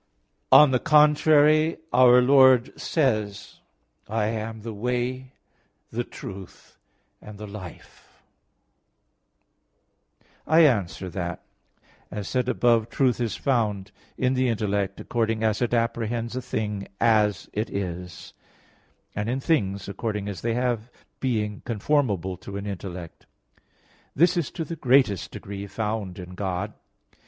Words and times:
On 0.51 0.71
the 0.71 0.79
contrary, 0.79 1.77
Our 1.93 2.23
Lord 2.23 2.73
says, 2.75 3.59
"I 4.09 4.29
am 4.29 4.61
the 4.63 4.73
Way, 4.73 5.33
the 5.91 6.03
Truth, 6.03 6.79
and 7.21 7.37
the 7.37 7.45
Life" 7.45 8.17
(John 10.47 10.55
14:6). 10.55 10.55
I 10.55 10.59
answer 10.61 11.09
that, 11.11 11.43
As 12.09 12.27
said 12.27 12.49
above 12.49 12.81
(A. 12.85 12.85
1), 12.85 12.87
truth 12.89 13.21
is 13.21 13.35
found 13.35 13.91
in 14.17 14.33
the 14.33 14.49
intellect 14.49 14.99
according 14.99 15.43
as 15.43 15.61
it 15.61 15.71
apprehends 15.71 16.35
a 16.35 16.41
thing 16.41 16.87
as 16.99 17.47
it 17.53 17.69
is; 17.69 18.33
and 19.15 19.29
in 19.29 19.39
things 19.39 19.87
according 19.87 20.27
as 20.27 20.41
they 20.41 20.55
have 20.55 20.89
being 21.19 21.61
conformable 21.63 22.37
to 22.37 22.57
an 22.57 22.65
intellect. 22.65 23.27
This 24.15 24.35
is 24.35 24.49
to 24.49 24.65
the 24.65 24.75
greatest 24.75 25.29
degree 25.29 25.67
found 25.67 26.17
in 26.17 26.33
God. 26.33 26.73